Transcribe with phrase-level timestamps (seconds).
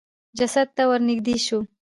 [0.37, 1.59] جسد د ته ورنېږدې شو.